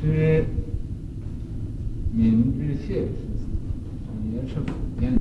[0.00, 0.44] 是
[2.14, 3.08] 闵之解氏，
[4.32, 5.20] 也是普遍的，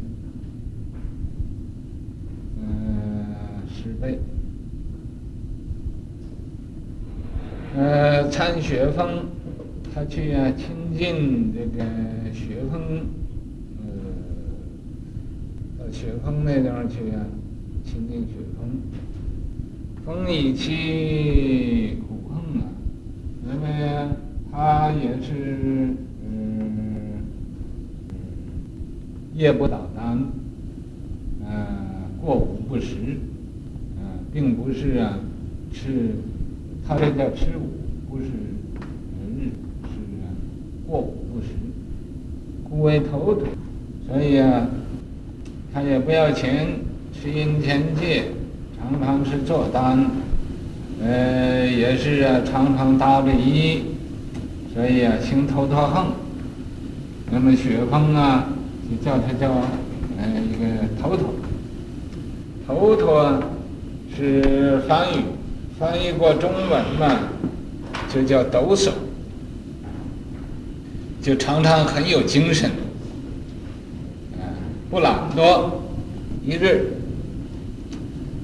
[2.62, 3.26] 嗯，
[3.68, 4.20] 师辈，
[7.76, 9.26] 呃，参雪峰，
[9.94, 11.84] 他去啊亲近这个
[12.32, 13.08] 雪峰，
[13.82, 13.88] 呃，
[15.80, 17.26] 到雪峰那地方去啊，
[17.84, 18.70] 亲近雪峰，
[20.06, 21.98] 风以其
[29.38, 30.18] 夜不倒单，
[31.42, 31.66] 嗯、呃，
[32.20, 35.14] 过午不食，嗯、呃，并不是啊
[35.72, 36.16] 吃，
[36.88, 37.70] 他这叫吃午，
[38.10, 38.26] 不是
[39.38, 39.52] 日，
[39.84, 40.26] 是啊
[40.88, 41.50] 过午不食，
[42.68, 43.44] 故为头陀，
[44.08, 44.68] 所以啊，
[45.72, 46.70] 他也不要钱，
[47.14, 48.24] 吃阴钱戒，
[48.80, 50.04] 常常是坐单，
[51.00, 53.84] 呃，也是啊常常打着衣，
[54.74, 56.08] 所以啊行头陀行，
[57.32, 58.48] 那么雪峰啊
[58.90, 59.52] 就叫他叫
[60.18, 60.66] 呃一个
[61.02, 61.34] 头陀，
[62.66, 63.44] 头陀
[64.16, 65.24] 是梵语，
[65.78, 67.20] 翻译过中文嘛，
[68.14, 68.92] 就叫抖擞，
[71.22, 72.72] 就常常很有精神，
[74.40, 74.48] 啊，
[74.90, 75.70] 不懒惰。
[76.46, 76.94] 一日，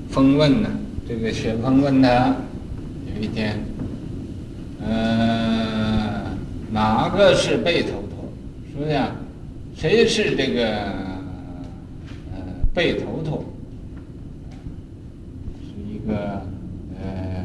[0.09, 0.69] 风问呢，
[1.07, 2.35] 这个雪峰问他，
[3.15, 3.63] 有一天，
[4.85, 6.35] 呃，
[6.73, 8.29] 哪个是背头陀？
[8.75, 9.09] 说呀，
[9.83, 10.65] 谁是这个
[12.31, 12.39] 呃
[12.73, 13.43] 贝头头？
[15.59, 16.41] 是一个
[17.01, 17.43] 呃。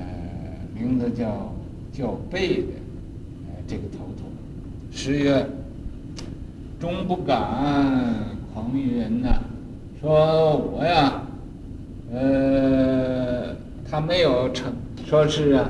[0.73, 1.53] 名字叫
[1.93, 2.69] 叫贝的，
[3.49, 4.27] 呃，这个头头，
[4.93, 5.45] 十月，
[6.79, 8.15] 终不敢
[8.55, 9.41] 狂于人呐，
[10.01, 11.21] 说我呀，
[12.13, 13.57] 呃，
[13.91, 14.73] 他没有承，
[15.05, 15.69] 说是啊，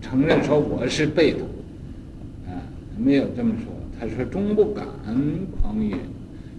[0.00, 1.40] 承认说我是贝头，
[2.46, 2.56] 啊，
[2.96, 4.86] 没有这么说，他说终不敢
[5.78, 6.00] 誑于人，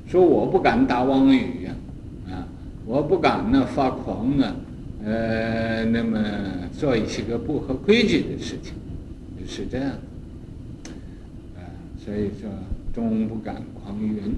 [0.07, 1.75] 说我不敢打妄语呀，
[2.31, 2.47] 啊，
[2.85, 4.55] 我不敢呢发狂啊。
[5.05, 6.19] 呃，那么
[6.77, 8.73] 做一些个不合规矩的事情，
[9.47, 9.91] 是这样，
[11.55, 11.63] 啊，
[12.03, 12.49] 所以说
[12.93, 14.35] 终不敢狂云，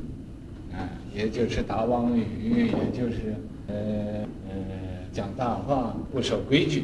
[0.72, 0.86] 啊，
[1.16, 3.36] 也就是打妄语，也就是
[3.68, 3.76] 呃
[4.48, 4.54] 呃
[5.12, 6.84] 讲大话，不守规矩。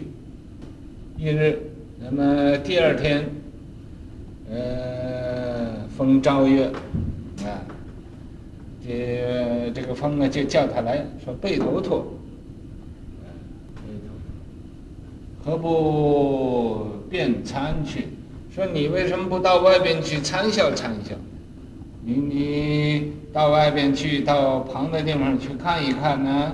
[1.15, 1.59] 一日，
[1.99, 3.25] 那么第二天，
[4.49, 6.71] 呃，峰昭月，
[8.87, 12.05] 这这个风啊就叫他来说贝头陀。
[15.43, 18.07] 何不遍参去？
[18.53, 21.17] 说你为什么不到外边去参详参详？
[22.03, 26.53] 你你到外边去，到旁的地方去看一看呢？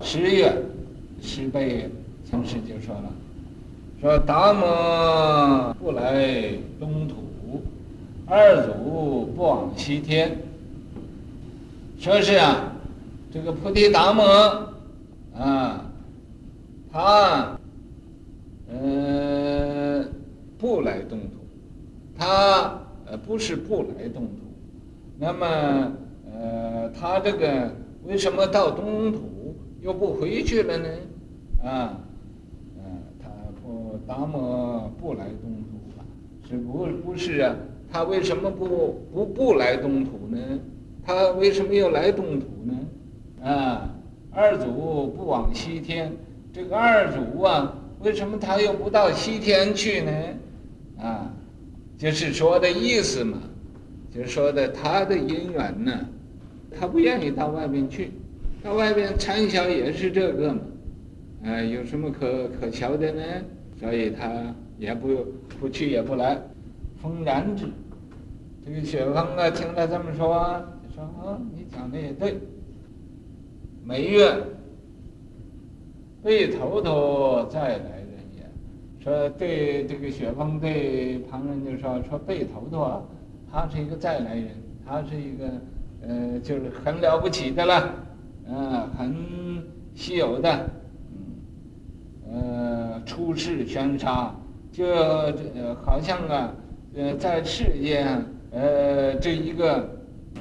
[0.00, 0.52] 师曰，
[1.20, 1.88] 师辈
[2.28, 3.12] 从师就说了，
[4.00, 7.62] 说达摩不来东土，
[8.26, 10.36] 二祖不往西天。
[12.02, 12.72] 说是啊，
[13.32, 14.24] 这个菩提达摩
[15.36, 15.88] 啊，
[16.90, 17.56] 他。
[18.68, 20.04] 呃，
[20.58, 21.36] 不来东土，
[22.18, 24.42] 他呃不是不来东土，
[25.16, 25.92] 那么
[26.26, 27.70] 呃他这个
[28.04, 30.88] 为什么到东土又不回去了呢？
[31.62, 32.00] 啊，
[32.78, 32.82] 呃
[33.22, 33.28] 他
[33.62, 36.04] 不达摩不来东土了，
[36.48, 37.54] 是不不是啊？
[37.92, 40.38] 他为什么不不不来东土呢？
[41.04, 43.48] 他为什么又来东土呢？
[43.48, 43.90] 啊，
[44.30, 46.12] 二祖不往西天，
[46.52, 47.78] 这个二祖啊。
[48.00, 50.12] 为什么他又不到西天去呢？
[51.00, 51.32] 啊，
[51.96, 53.38] 就是说的意思嘛，
[54.12, 55.92] 就是说的他的因缘呢，
[56.76, 58.10] 他不愿意到外边去，
[58.60, 60.60] 到外边参详也是这个嘛，
[61.44, 63.22] 啊，有什么可可瞧的呢？
[63.78, 65.08] 所以他也不
[65.60, 66.40] 不去也不来。
[67.00, 67.66] 风然之，
[68.64, 70.60] 这个雪峰啊，听他这么说，
[70.94, 72.38] 说啊，你讲的也对。
[73.84, 74.34] 每月。
[76.24, 78.48] 贝头头再来人也，
[79.02, 83.02] 说对这个雪峰对旁人就说说贝头头啊，
[83.50, 84.50] 他是一个再来人，
[84.86, 85.48] 他是一个
[86.06, 87.92] 呃就是很了不起的了，
[88.46, 89.16] 嗯、呃，很
[89.96, 90.70] 稀有的，
[91.10, 94.32] 嗯，呃，出世宣沙，
[94.70, 96.54] 就呃好像啊，
[96.94, 99.90] 呃在世间呃这一个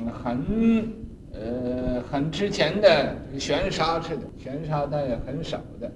[0.07, 1.01] 很。
[1.33, 5.89] 呃，很值钱的悬沙似的，悬沙它也很少的。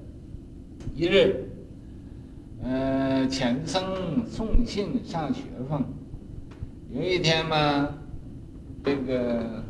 [0.96, 1.44] 一日，
[2.63, 5.84] 呃，遣僧送信上雪峰。
[6.90, 7.90] 有一天嘛，
[8.81, 9.62] 这个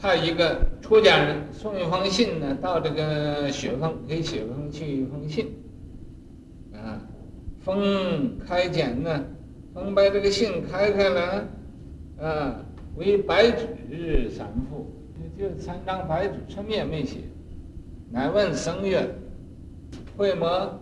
[0.00, 5.52] 派一个出家人送一封信呢，到这个雪峰给雪峰去一封信。
[6.72, 6.98] 啊，
[7.60, 9.22] 峰开简呢，
[9.74, 11.48] 风把这个信开开了，
[12.18, 12.64] 啊，
[12.96, 14.86] 为白纸三幅，
[15.38, 17.20] 就三张白纸，什么也没写。
[18.10, 19.08] 乃问僧曰
[20.16, 20.80] ：“会么？”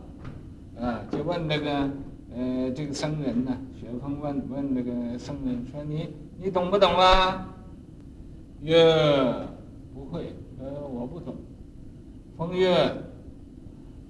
[0.80, 1.90] 啊，就问那个，
[2.34, 3.56] 呃，这个僧人呢？
[3.78, 6.08] 雪峰问问那个僧人说：“你
[6.38, 7.54] 你懂不懂啊？”
[8.62, 8.76] 曰
[9.94, 11.36] ：“不会，呃，我不懂。”
[12.36, 12.92] 风曰：“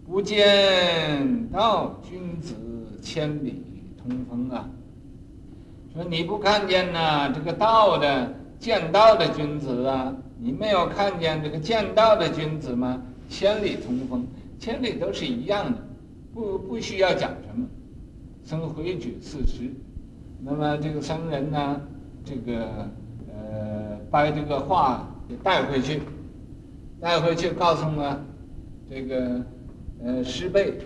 [0.06, 2.54] 不见道君子
[3.02, 3.62] 千里
[3.98, 4.70] 同风啊！”
[5.94, 13.02] 说你不看见呐，这个道的见道的君子啊，你没有看见这个见道的君子吗？
[13.28, 14.26] 千里同风，
[14.58, 15.78] 千里都是一样的。
[16.32, 17.66] 不不需要讲什么，
[18.44, 19.70] 僧回举四时，
[20.40, 21.80] 那么这个僧人呢，
[22.24, 22.88] 这个
[23.28, 26.00] 呃把这个话给带回去，
[27.00, 28.24] 带回去告诉了
[28.88, 29.44] 这个
[30.04, 30.78] 呃师辈，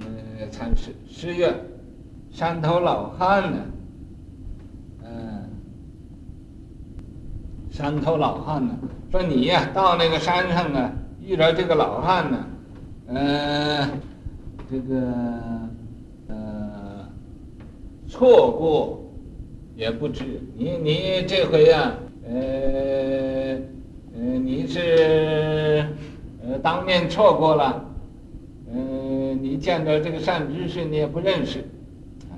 [0.00, 1.54] 嗯禅师师曰，
[2.30, 3.58] 山头老汉呢，
[5.02, 5.48] 嗯、呃，
[7.74, 8.72] 山头老汉呢，
[9.10, 12.46] 说你呀到那个山上啊，遇着这个老汉呢，
[13.08, 13.90] 呃。
[14.70, 14.96] 这个
[16.26, 17.06] 呃，
[18.08, 19.04] 错过
[19.76, 20.24] 也不知
[20.56, 21.92] 你你这回呀，
[22.26, 22.32] 呃
[24.16, 25.86] 呃，你是
[26.42, 27.84] 呃当面错过了，
[28.72, 28.80] 呃，
[29.34, 31.58] 你见到这个善知识你也不认识，
[32.30, 32.34] 啊，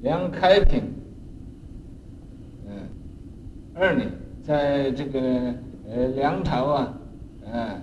[0.00, 0.82] 梁开平，
[2.66, 2.88] 嗯，
[3.74, 4.10] 二年，
[4.46, 5.20] 在这个
[5.90, 6.98] 呃梁朝啊，
[7.50, 7.82] 呃，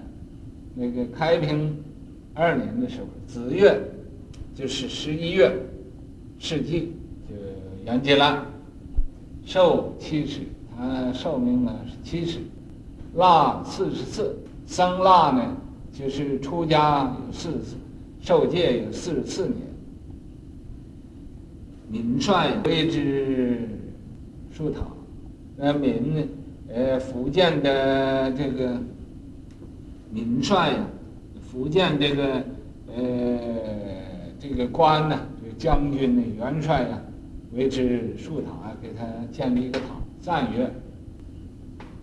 [0.74, 1.76] 那个开平。
[2.36, 3.80] 二年的时候，子月
[4.56, 5.56] 就是十一月，
[6.40, 6.92] 世纪
[7.30, 7.36] 就
[7.86, 8.44] 圆寂了，
[9.46, 10.40] 寿七十，
[10.76, 12.40] 他寿命呢是七十，
[13.14, 15.56] 腊四十四，僧腊呢
[15.92, 17.76] 就是出家有四十四，
[18.20, 19.58] 受戒有四十四年。
[21.92, 23.60] 闵帅归之
[24.50, 24.80] 树塔，
[25.56, 26.02] 那闵
[26.74, 28.78] 呃福建的这个
[30.12, 30.88] 闵帅呀。
[31.52, 32.44] 福建这个
[32.96, 33.04] 呃
[34.40, 37.00] 这个官呢，这个将军呢，元帅啊，
[37.54, 39.86] 为之树塔，给他建立一个塔，
[40.20, 40.68] 赞曰：“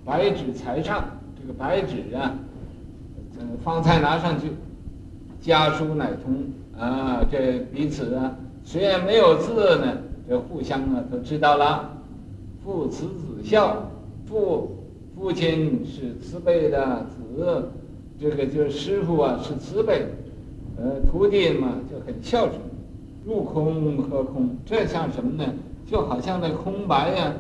[0.07, 1.05] 白纸才上，
[1.39, 2.39] 这个白纸啊，
[3.41, 4.47] 呃，方才拿上去，
[5.41, 6.45] 家书乃通
[6.81, 11.97] 啊，这彼此啊，虽然没有字呢，这互相啊都知道了。
[12.65, 13.90] 父慈子孝，
[14.31, 14.79] 父
[15.15, 17.69] 父亲是慈悲的子。”
[18.21, 20.05] 这个就是师傅啊，是慈悲，
[20.77, 22.61] 呃，徒弟嘛就很孝顺。
[23.25, 25.50] 入空和空，这像什么呢？
[25.87, 27.32] 就好像那空白呀、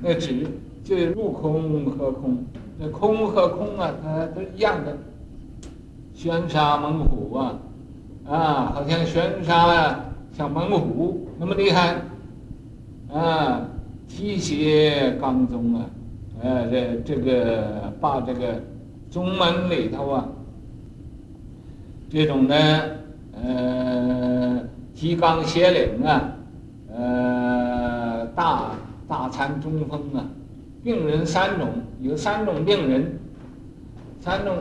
[0.00, 0.46] 那纸
[0.84, 2.38] 就入空和空，
[2.78, 4.96] 那空和空啊，它都一样的。
[6.14, 7.58] 玄沙猛虎啊，
[8.28, 12.00] 啊，好像玄沙啊，像猛虎那么厉害，
[13.12, 13.68] 啊，
[14.08, 15.84] 提携刚宗啊，
[16.42, 18.60] 呃，这这个把这个。
[19.10, 20.28] 宗门里头啊，
[22.10, 22.54] 这种呢，
[23.32, 24.60] 呃，
[24.94, 26.30] 提纲挈领啊，
[26.94, 28.72] 呃，大
[29.08, 30.28] 大参中风啊，
[30.84, 31.70] 病人三种，
[32.02, 33.18] 有三种病人，
[34.20, 34.58] 三种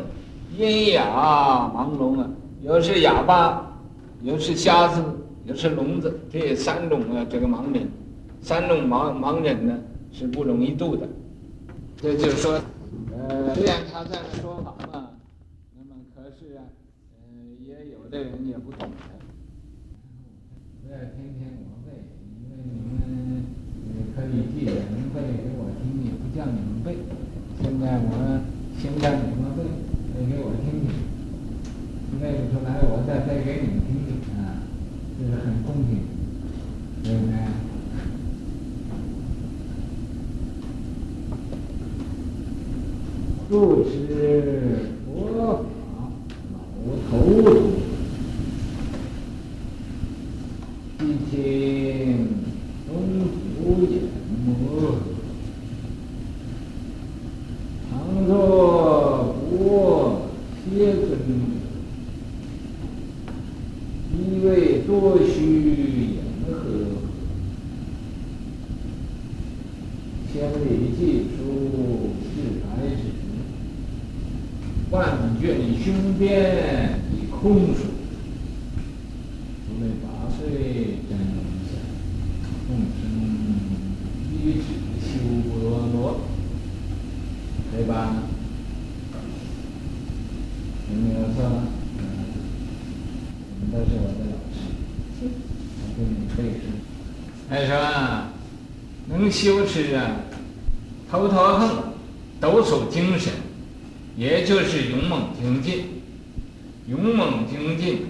[0.57, 2.29] 阴哑盲聋啊，
[2.61, 3.69] 有是哑巴，
[4.21, 5.03] 有是瞎子，
[5.43, 7.85] 有是聋子，这三种啊，这个盲人，
[8.39, 9.77] 三种盲盲人呢
[10.13, 11.05] 是不容易度的，
[12.01, 12.61] 这就是说。
[13.11, 15.17] 呃，虽然他在那说法嘛，
[15.75, 16.63] 那么可是啊，
[17.17, 17.25] 呃，
[17.59, 18.95] 也有的人也不懂的。
[20.81, 22.07] 不要天天我背，
[22.39, 22.95] 因为你们
[23.89, 26.95] 也可以记得能背给我听，也不叫你们背。
[27.61, 28.07] 现在我
[28.79, 29.59] 先让你们背，
[30.13, 30.87] 背给我听听，
[32.21, 34.61] 背不出来我再背给你们听听啊，
[35.19, 36.05] 这是很公平，
[37.03, 37.33] 对不对？
[43.49, 43.89] 不知
[45.05, 47.11] 佛法老头
[47.41, 47.47] 子，
[50.97, 51.01] 毕
[51.31, 51.37] 竟
[52.85, 52.91] 东
[53.55, 53.93] 土眼
[54.45, 54.51] 魔，
[57.89, 60.27] 常作佛
[60.65, 61.15] 歇尊者，
[64.13, 64.81] 一味
[65.69, 66.51] 欲言和，
[70.31, 70.33] 千
[70.63, 70.65] 里
[70.97, 71.01] 寄
[71.35, 71.37] 书
[72.23, 73.01] 是白纸。
[74.89, 74.95] 万
[75.41, 75.45] 卷
[75.83, 75.85] 胸
[76.17, 77.81] 边已空书，
[79.67, 80.39] 除了八岁
[81.09, 81.11] 真
[81.67, 81.69] 相，
[82.65, 83.03] 众生
[84.31, 84.63] 一直
[85.01, 85.05] 修
[85.49, 85.51] 波
[85.91, 85.95] 罗，
[87.73, 88.23] 对吧？
[90.89, 91.37] 有没有错？
[91.97, 92.01] 嗯，
[93.59, 94.55] 你们都是我的老师，
[95.19, 96.63] 我给你背书。
[97.49, 97.71] 还说
[99.17, 100.11] 能修持啊，
[101.09, 101.69] 头陀横，
[102.39, 103.33] 抖擞精神，
[104.15, 105.85] 也就是勇猛精进，
[106.87, 108.05] 勇猛精进，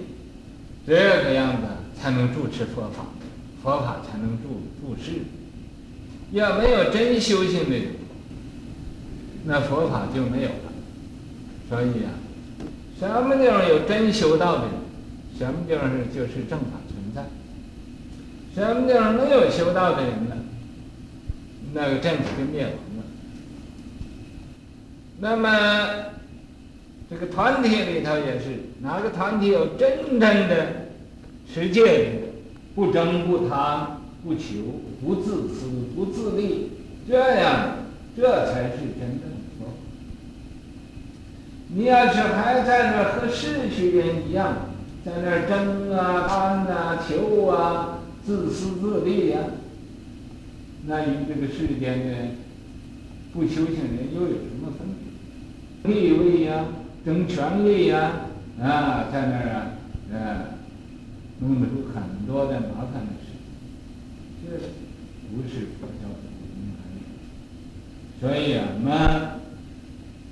[0.86, 1.68] 这个样子
[2.00, 3.06] 才能住持佛法，
[3.64, 5.22] 佛法才能住住世。
[6.32, 7.88] 要没有真修行的人，
[9.46, 10.72] 那佛法就没有了。
[11.70, 12.12] 所以啊，
[13.00, 14.72] 什么地方有真修道的人，
[15.38, 17.24] 什么地方是就是正法存在。
[18.56, 20.36] 什么地方没有修道的人呢？
[21.74, 23.04] 那个政府就灭亡了。
[25.20, 25.50] 那么
[27.10, 28.46] 这个团体里头也是，
[28.82, 30.90] 哪个团体有真正的
[31.52, 32.22] 持戒，
[32.76, 33.96] 不争不贪。
[34.24, 36.72] 不求，不自私，不自利，
[37.08, 37.78] 这样，
[38.18, 39.72] 这才是真正的佛。
[41.70, 44.72] 你要是还在那和世俗人一样，
[45.06, 49.48] 在那争啊、贪啊、求啊、自私自利呀、啊，
[50.89, 52.15] 那与这个世间的
[53.34, 54.88] 不修行人又有什么分
[55.84, 55.94] 别？
[55.94, 56.65] 地位呀，
[57.06, 58.29] 争权力呀，
[58.62, 59.72] 啊，在那儿啊，
[60.13, 60.44] 呃、啊，
[61.39, 63.36] 弄得出很多的麻烦的事。
[64.46, 64.58] 这
[65.29, 66.24] 不是佛教的
[66.56, 66.79] 因缘，
[68.22, 68.88] 所以啊，我们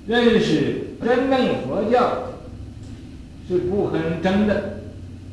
[0.08, 2.30] 认识真正佛教
[3.48, 4.80] 是不可能争的。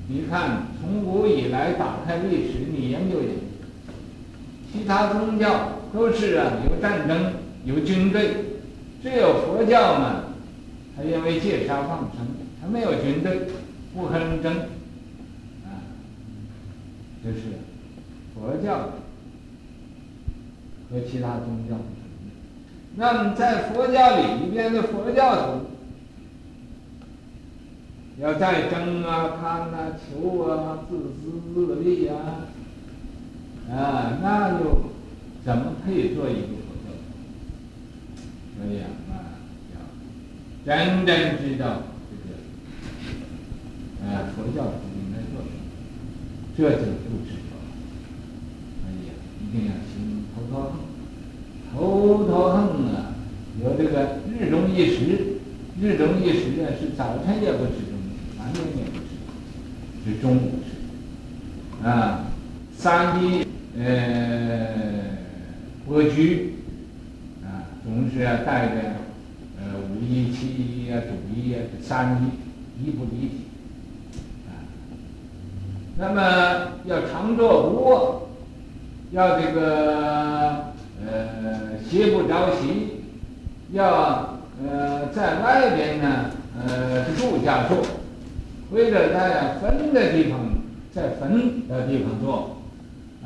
[0.09, 3.42] 你看，从古以来，打开历史，你研究研究，
[4.73, 8.35] 其他宗教都是啊有战争、有军队，
[9.03, 10.25] 只有佛教嘛，
[10.97, 12.27] 它因为戒杀放生，
[12.61, 13.41] 它没有军队，
[13.95, 14.53] 不可能争，
[15.65, 15.85] 啊，
[17.23, 17.41] 就是。
[18.35, 18.89] 佛教
[20.91, 22.03] 和其他宗教不同，
[22.97, 25.67] 那么在佛教里边的佛教徒，
[28.21, 32.49] 要再争啊、贪啊、求啊、自私自利啊，
[33.71, 34.93] 啊，那又
[35.45, 37.03] 怎么可以做一个佛教徒？
[38.57, 38.87] 所以啊，
[39.73, 39.77] 要
[40.65, 42.31] 真正知道这个，
[44.07, 45.55] 啊，佛教徒应该做什么，
[46.57, 47.31] 这就不知。
[49.45, 50.73] 一定要心头陀行，
[51.75, 52.59] 头陀行
[52.95, 53.13] 啊，
[53.63, 55.41] 有这个日中一时，
[55.79, 59.11] 日中一时呢是早晨也不吃东西，晚上也不吃，
[60.07, 60.62] 是中午。
[63.19, 63.47] 一
[63.79, 64.69] 呃，
[65.89, 66.55] 袢具，
[67.43, 68.75] 啊，总是要带着
[69.59, 73.47] 呃五一七一啊，主衣啊，三一，一不离体。
[74.47, 74.51] 啊，
[75.99, 78.19] 那么要常坐不卧。
[79.13, 80.73] 要这个
[81.07, 83.03] 呃邪不着席，
[83.73, 87.77] 要呃在外边呢呃住下坐，
[88.71, 90.41] 或者在坟的地方，
[90.95, 92.62] 在坟的地方坐，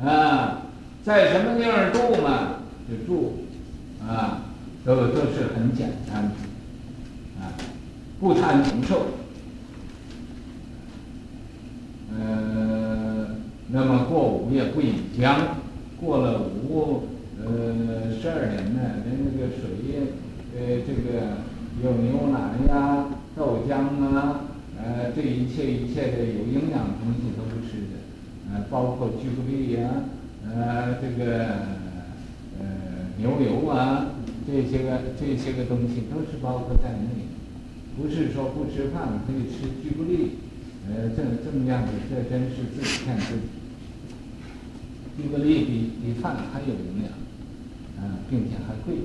[0.03, 0.61] 啊，
[1.03, 3.45] 在什么地方住嘛就住，
[4.01, 4.41] 啊，
[4.85, 7.53] 都都是很简单的，啊，
[8.19, 9.07] 不贪长寿，
[12.11, 13.29] 呃，
[13.69, 15.35] 那么过午也不饮浆。
[15.99, 17.07] 过了午，
[17.43, 20.13] 呃，十二点呢，连那个水，
[20.55, 21.41] 呃，这个
[21.83, 22.37] 有牛奶
[22.71, 23.73] 呀、豆浆
[24.05, 24.41] 啊，
[24.77, 27.97] 呃，这一切一切的有营养的东西都是吃的，
[28.51, 29.89] 呃，包括巧克力呀，
[30.45, 31.47] 呃，这个
[32.59, 34.07] 呃牛油啊，
[34.45, 37.27] 这些个这些个东西都是包括在内，
[37.97, 40.37] 不是说不吃饭可以吃巧克力，
[40.87, 43.41] 呃，这这么样子，这真是自己骗自己。
[45.17, 47.09] 巧克力比比饭还有营养，
[47.97, 49.01] 啊，并且还贵，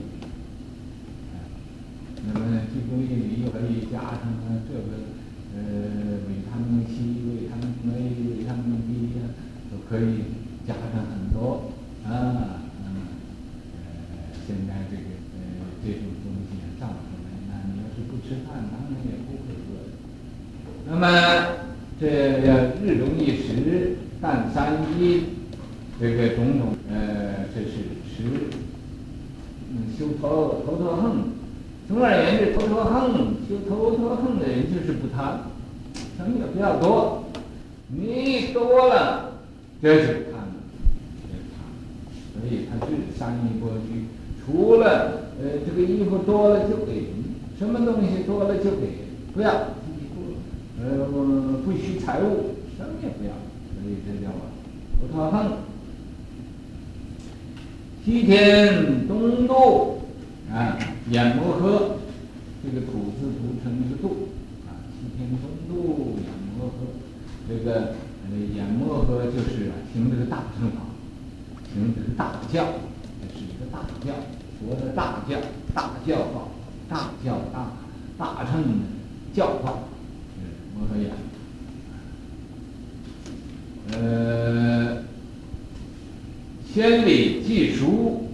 [2.26, 4.28] 那么巧克力里又可以加上
[4.68, 5.08] 这个
[5.56, 6.92] 呃维他命 C、
[7.24, 9.32] 维他命 A、维他命 B 呀，
[9.70, 10.36] 都可以
[10.68, 11.72] 加上很多
[12.04, 13.08] 啊，那么
[13.72, 19.80] 呃现在这个呃这种东西造出来，那你要是不吃饭，当然也不会饿。
[20.90, 21.08] 那么
[21.98, 25.22] 这要日中一时，淡三衣。
[26.00, 27.76] 这个种种，呃，这是
[28.08, 28.24] 持，
[29.70, 31.30] 嗯，修头头陀行。
[31.86, 35.42] 总而言之，头陀行修头陀行的人就是不贪，
[36.18, 37.26] 贪也不要多，
[37.86, 39.34] 你多了，
[39.80, 40.50] 这是贪，
[41.22, 41.62] 这是贪。
[42.42, 44.06] 所以他是三衣钵具，
[44.44, 47.06] 除了呃这个衣服多了就给，
[47.56, 50.34] 什么东西多了就给，不要自己多，
[50.82, 51.06] 呃
[51.64, 53.30] 不需财物，什么也不要，
[53.70, 54.50] 所以这叫啊
[55.00, 55.52] 头陀行。
[58.04, 60.00] 西天东渡
[60.50, 60.76] 啊，
[61.08, 61.94] 演摩诃，
[62.64, 64.26] 这个土字读成一个渡
[64.66, 64.82] 啊。
[64.98, 66.26] 西天东渡演
[66.58, 66.90] 摩诃，
[67.48, 67.94] 这个
[68.28, 70.80] 呃阎摩诃就是啊行这个大乘法，
[71.74, 72.66] 行这个大教，
[73.20, 74.12] 这是一个大教，
[74.60, 75.38] 佛的大教，
[75.74, 76.48] 大教法，
[76.88, 77.56] 大教大
[78.18, 78.62] 大乘
[79.34, 79.84] 教化，
[80.34, 80.40] 是
[80.76, 81.10] 摩诃衍。
[83.90, 85.02] 呃，
[86.72, 88.28] 千里寄书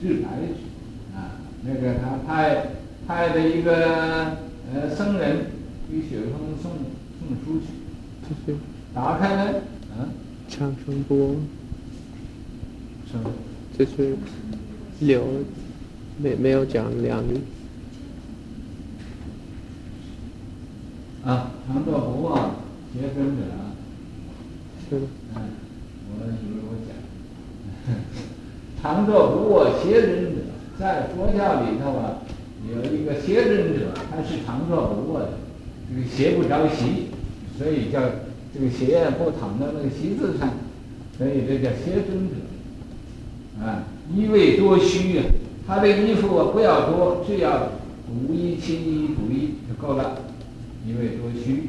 [0.00, 2.66] 至白纸，啊，那个他派
[3.06, 4.36] 派的一个
[4.72, 5.46] 呃僧人
[5.90, 6.70] 给雪峰送
[7.18, 7.60] 送书
[8.46, 8.54] 去，
[8.94, 9.44] 打开来，
[9.90, 10.08] 啊，
[10.48, 11.04] 长生
[13.78, 14.16] 就是
[15.00, 15.22] 六，
[16.18, 17.38] 没没有讲两语。
[21.24, 22.56] 啊，常作不忘
[22.92, 23.42] 协真者。
[24.88, 25.06] 是的。
[25.34, 25.42] 嗯，
[26.10, 26.90] 我以为我讲，
[28.82, 30.40] 常作不忘协真者，
[30.78, 32.18] 在佛教里头啊，
[32.68, 35.32] 有一个协真者，他是常作不忘的，
[35.88, 37.08] 这个邪不着席，
[37.56, 38.00] 所以叫
[38.52, 40.50] 这个邪不躺在那个席子上，
[41.16, 42.34] 所以这叫协真者。
[43.60, 45.24] 啊，衣味多虚啊，
[45.66, 47.68] 他的衣服啊不要多，只要
[48.06, 50.16] 补一七一补一就够了。
[50.86, 51.68] 衣味多虚，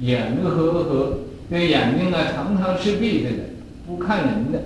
[0.00, 1.18] 眼和和，
[1.50, 3.42] 这眼睛啊常常是闭着的，
[3.86, 4.60] 不看人的，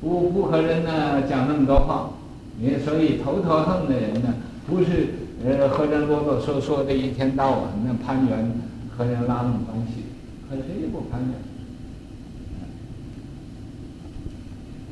[0.00, 2.10] 不不和人呢讲那么多话。
[2.58, 4.34] 你所以头头横的人呢，
[4.66, 5.08] 不是
[5.44, 8.52] 呃和人啰啰嗦嗦的一天到晚那攀缘，
[8.96, 10.04] 和人拉拢关系，
[10.48, 11.49] 和谁也不攀缘。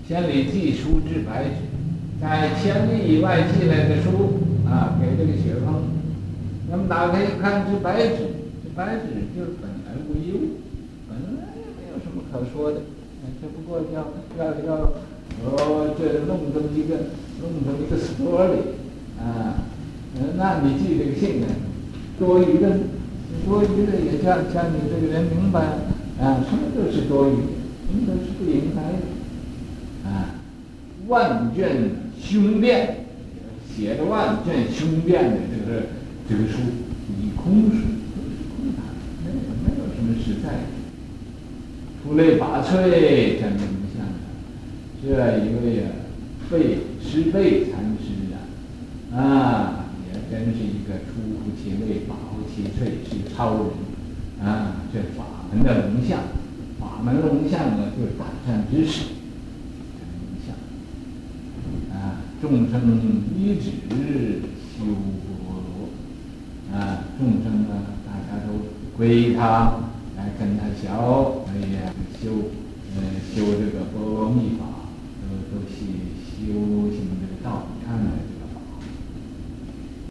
[0.08, 1.68] 千里寄书至白纸，
[2.18, 5.84] 在千里以外寄来的书啊，给这个雪峰。
[6.70, 10.64] 那么打开一看，是白纸，这白纸就是本来无一物，
[11.10, 12.80] 本来也没有什么可说的，
[13.38, 14.92] 只不过要要要，
[15.44, 17.12] 哦，这弄这么一个，
[17.42, 18.80] 弄这么一个 story
[19.20, 19.60] 啊，
[20.38, 21.46] 那你寄这个信呢，
[22.18, 22.78] 多余的，
[23.44, 25.60] 多余的也叫叫你这个人明白
[26.18, 27.36] 啊，什么都是多余，
[27.84, 29.17] 什么都是不应该的。
[31.08, 33.06] 万卷雄辩，
[33.74, 35.86] 写着万卷雄辩的这个
[36.28, 36.58] 这个书，
[37.08, 37.78] 以空书
[38.54, 38.92] 空谈，
[39.24, 40.60] 没有没有什么实在的。
[42.02, 44.16] 出类拔萃，真名相的，
[45.02, 45.90] 这一位啊，
[46.50, 48.28] 费师费禅师
[49.14, 54.76] 啊，啊，也真是一个出乎其类，拔乎其萃，是超人啊！
[54.92, 56.20] 这法门的龙象，
[56.78, 59.17] 法门龙象呢，就是大善知识。
[62.40, 62.80] 众生
[63.36, 63.70] 一直
[64.76, 65.90] 修波罗，
[66.72, 67.68] 啊，众生呢，
[68.06, 68.52] 大家都
[68.96, 69.80] 归他，
[70.16, 70.86] 来跟他学，
[71.48, 72.30] 哎呀，修，
[72.94, 73.02] 呃，
[73.34, 74.64] 修这个波罗蜜法，
[75.20, 75.74] 都都去
[76.30, 77.17] 修行。